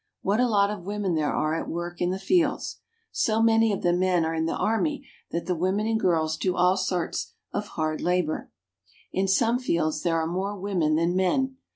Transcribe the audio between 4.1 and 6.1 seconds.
are in the army that the women and